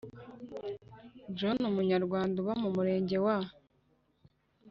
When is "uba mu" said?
2.41-2.69